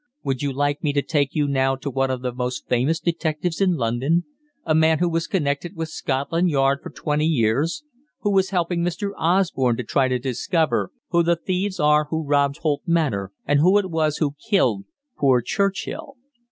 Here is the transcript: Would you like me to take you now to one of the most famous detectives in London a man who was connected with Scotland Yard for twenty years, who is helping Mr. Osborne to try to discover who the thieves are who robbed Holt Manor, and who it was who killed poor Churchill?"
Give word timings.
Would 0.23 0.41
you 0.41 0.51
like 0.51 0.83
me 0.83 0.93
to 0.93 1.03
take 1.03 1.35
you 1.35 1.47
now 1.47 1.75
to 1.75 1.91
one 1.91 2.09
of 2.09 2.23
the 2.23 2.33
most 2.33 2.67
famous 2.67 2.99
detectives 2.99 3.61
in 3.61 3.75
London 3.75 4.23
a 4.65 4.73
man 4.73 4.97
who 4.97 5.07
was 5.07 5.27
connected 5.27 5.75
with 5.75 5.89
Scotland 5.89 6.49
Yard 6.49 6.79
for 6.81 6.89
twenty 6.89 7.27
years, 7.27 7.83
who 8.21 8.35
is 8.39 8.49
helping 8.49 8.81
Mr. 8.81 9.11
Osborne 9.15 9.77
to 9.77 9.83
try 9.83 10.07
to 10.07 10.17
discover 10.17 10.91
who 11.09 11.21
the 11.21 11.35
thieves 11.35 11.79
are 11.79 12.05
who 12.05 12.23
robbed 12.25 12.57
Holt 12.63 12.81
Manor, 12.87 13.31
and 13.45 13.59
who 13.59 13.77
it 13.77 13.91
was 13.91 14.17
who 14.17 14.33
killed 14.49 14.85
poor 15.19 15.39
Churchill?" 15.39 16.15